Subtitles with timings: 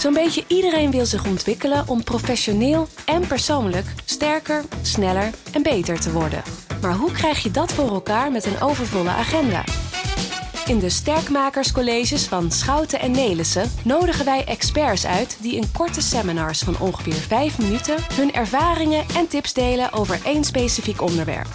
[0.00, 6.12] Zo'n beetje iedereen wil zich ontwikkelen om professioneel en persoonlijk sterker, sneller en beter te
[6.12, 6.42] worden.
[6.80, 9.64] Maar hoe krijg je dat voor elkaar met een overvolle agenda?
[10.66, 16.58] In de Sterkmakerscolleges van Schouten en Nelissen nodigen wij experts uit die in korte seminars
[16.58, 21.48] van ongeveer 5 minuten hun ervaringen en tips delen over één specifiek onderwerp.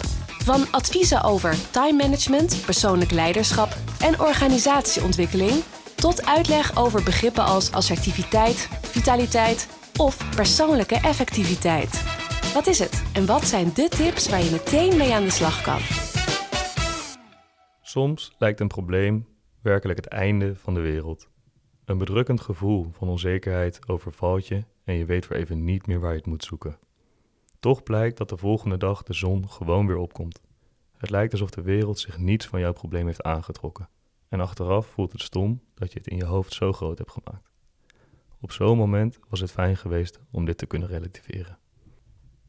[0.44, 5.62] Van adviezen over time management, persoonlijk leiderschap en organisatieontwikkeling
[5.96, 12.04] tot uitleg over begrippen als assertiviteit, vitaliteit of persoonlijke effectiviteit.
[12.54, 15.62] Wat is het en wat zijn de tips waar je meteen mee aan de slag
[15.62, 15.80] kan?
[17.82, 19.26] Soms lijkt een probleem
[19.62, 21.28] werkelijk het einde van de wereld.
[21.84, 26.10] Een bedrukkend gevoel van onzekerheid overvalt je en je weet weer even niet meer waar
[26.10, 26.78] je het moet zoeken.
[27.60, 30.40] Toch blijkt dat de volgende dag de zon gewoon weer opkomt.
[30.96, 33.88] Het lijkt alsof de wereld zich niets van jouw probleem heeft aangetrokken.
[34.28, 37.50] En achteraf voelt het stom dat je het in je hoofd zo groot hebt gemaakt.
[38.40, 41.58] Op zo'n moment was het fijn geweest om dit te kunnen relativeren.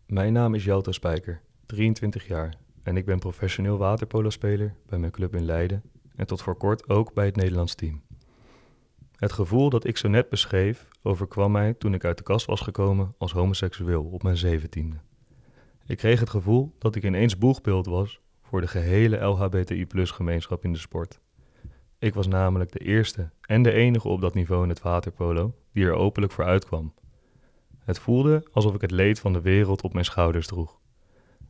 [0.05, 5.35] Mijn naam is Jelto Spijker, 23 jaar en ik ben professioneel waterpolo-speler bij mijn club
[5.35, 5.83] in Leiden
[6.15, 8.01] en tot voor kort ook bij het Nederlands team.
[9.15, 12.61] Het gevoel dat ik zo net beschreef overkwam mij toen ik uit de kast was
[12.61, 14.97] gekomen als homoseksueel op mijn zeventiende.
[15.85, 20.79] Ik kreeg het gevoel dat ik ineens boegbeeld was voor de gehele LHBTI-gemeenschap in de
[20.79, 21.19] sport.
[21.99, 25.85] Ik was namelijk de eerste en de enige op dat niveau in het waterpolo die
[25.85, 26.93] er openlijk voor uitkwam.
[27.79, 30.79] Het voelde alsof ik het leed van de wereld op mijn schouders droeg.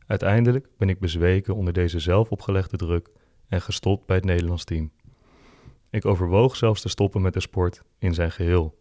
[0.06, 3.10] Uiteindelijk ben ik bezweken onder deze zelfopgelegde druk
[3.48, 4.90] en gestopt bij het Nederlands team.
[5.90, 8.78] Ik overwoog zelfs te stoppen met de sport in zijn geheel.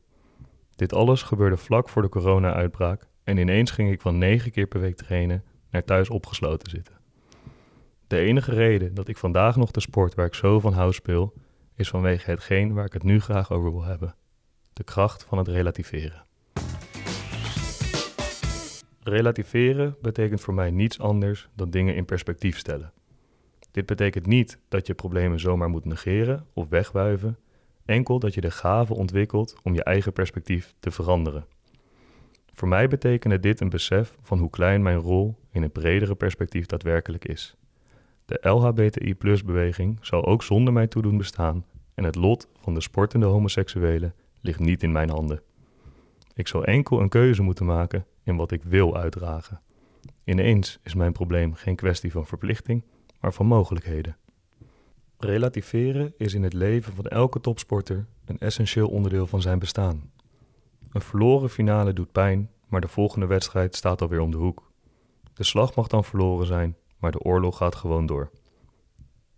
[0.76, 4.80] Dit alles gebeurde vlak voor de corona-uitbraak en ineens ging ik van negen keer per
[4.80, 6.98] week trainen naar thuis opgesloten zitten.
[8.08, 11.34] De enige reden dat ik vandaag nog de sport waar ik zo van hou speel,
[11.78, 14.16] is vanwege hetgeen waar ik het nu graag over wil hebben:
[14.74, 16.26] de kracht van het relativeren.
[19.04, 22.94] Relativeren betekent voor mij niets anders dan dingen in perspectief stellen.
[23.72, 27.38] Dit betekent niet dat je problemen zomaar moet negeren of wegwuiven,
[27.86, 31.46] enkel dat je de gave ontwikkelt om je eigen perspectief te veranderen.
[32.54, 36.66] Voor mij betekende dit een besef van hoe klein mijn rol in een bredere perspectief
[36.66, 37.56] daadwerkelijk is.
[38.26, 41.66] De LHBTI-beweging zal ook zonder mij toedoen bestaan
[41.98, 45.42] en het lot van de sportende homoseksuelen ligt niet in mijn handen.
[46.34, 49.62] Ik zal enkel een keuze moeten maken in wat ik wil uitdragen.
[50.24, 52.84] Ineens is mijn probleem geen kwestie van verplichting,
[53.20, 54.18] maar van mogelijkheden.
[55.18, 60.12] Relativeren is in het leven van elke topsporter een essentieel onderdeel van zijn bestaan.
[60.92, 64.72] Een verloren finale doet pijn, maar de volgende wedstrijd staat alweer om de hoek.
[65.34, 68.32] De slag mag dan verloren zijn, maar de oorlog gaat gewoon door.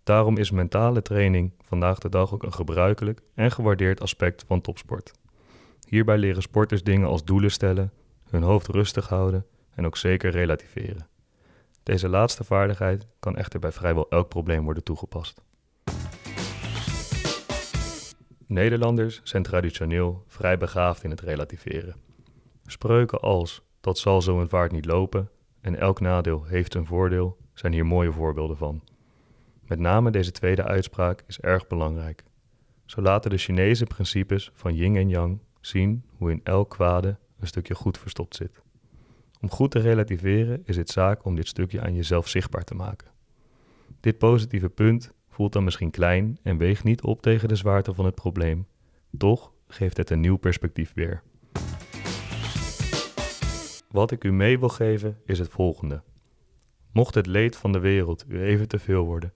[0.02, 5.12] Daarom is mentale training vandaag de dag ook een gebruikelijk en gewaardeerd aspect van topsport.
[5.88, 7.92] Hierbij leren sporters dingen als doelen stellen,
[8.30, 11.08] hun hoofd rustig houden en ook zeker relativeren.
[11.82, 15.42] Deze laatste vaardigheid kan echter bij vrijwel elk probleem worden toegepast.
[18.46, 21.96] Nederlanders zijn traditioneel vrij begaafd in het relativeren.
[22.66, 25.30] Spreuken als dat zal zo een vaart niet lopen
[25.60, 28.82] en elk nadeel heeft een voordeel zijn hier mooie voorbeelden van.
[29.70, 32.24] Met name deze tweede uitspraak is erg belangrijk.
[32.84, 37.46] Zo laten de Chinese principes van yin en yang zien hoe in elk kwade een
[37.46, 38.62] stukje goed verstopt zit.
[39.40, 43.08] Om goed te relativeren is het zaak om dit stukje aan jezelf zichtbaar te maken.
[44.00, 48.04] Dit positieve punt voelt dan misschien klein en weegt niet op tegen de zwaarte van
[48.04, 48.66] het probleem.
[49.18, 51.22] Toch geeft het een nieuw perspectief weer.
[53.90, 56.02] Wat ik u mee wil geven is het volgende.
[56.92, 59.32] Mocht het leed van de wereld u even te veel worden,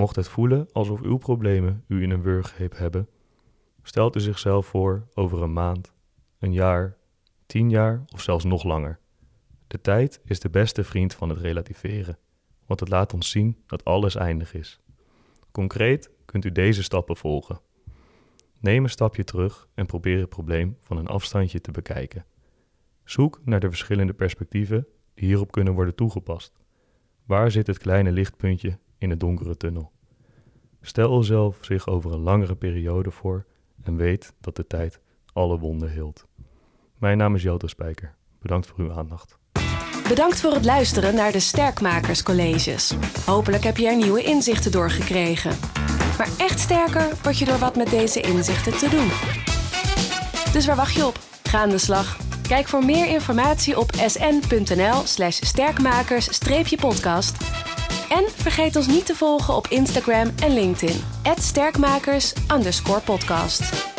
[0.00, 3.08] mocht het voelen alsof uw problemen u in een wurggreep hebben,
[3.82, 5.92] stelt u zichzelf voor over een maand,
[6.38, 6.96] een jaar,
[7.46, 8.98] tien jaar of zelfs nog langer.
[9.66, 12.18] De tijd is de beste vriend van het relativeren,
[12.66, 14.80] want het laat ons zien dat alles eindig is.
[15.50, 17.60] Concreet kunt u deze stappen volgen.
[18.60, 22.26] Neem een stapje terug en probeer het probleem van een afstandje te bekijken.
[23.04, 26.52] Zoek naar de verschillende perspectieven die hierop kunnen worden toegepast.
[27.26, 29.90] Waar zit het kleine lichtpuntje in het donkere tunnel?
[30.80, 33.46] Stel zelf zich over een langere periode voor
[33.82, 35.00] en weet dat de tijd
[35.32, 36.26] alle wonden hield.
[36.98, 38.14] Mijn naam is Joto Spijker.
[38.38, 39.38] Bedankt voor uw aandacht.
[40.08, 42.94] Bedankt voor het luisteren naar de Sterkmakerscolleges.
[43.26, 45.56] Hopelijk heb je er nieuwe inzichten door gekregen.
[46.18, 49.10] Maar echt sterker word je door wat met deze inzichten te doen.
[50.52, 51.18] Dus waar wacht je op?
[51.42, 52.18] Ga aan de slag.
[52.48, 57.36] Kijk voor meer informatie op sn.nl slash sterkmakers-podcast.
[58.08, 61.04] En vergeet ons niet te volgen op Instagram en LinkedIn.
[61.42, 62.32] sterkmakers
[63.00, 63.89] podcast.